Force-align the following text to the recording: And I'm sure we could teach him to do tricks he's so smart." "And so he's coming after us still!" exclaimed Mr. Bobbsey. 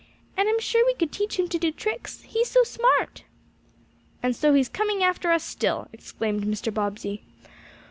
And 0.35 0.49
I'm 0.49 0.59
sure 0.59 0.83
we 0.83 0.95
could 0.95 1.11
teach 1.11 1.37
him 1.37 1.47
to 1.49 1.59
do 1.59 1.71
tricks 1.71 2.23
he's 2.23 2.49
so 2.49 2.63
smart." 2.63 3.23
"And 4.23 4.35
so 4.35 4.55
he's 4.55 4.67
coming 4.67 5.03
after 5.03 5.31
us 5.31 5.43
still!" 5.43 5.89
exclaimed 5.93 6.43
Mr. 6.43 6.73
Bobbsey. 6.73 7.21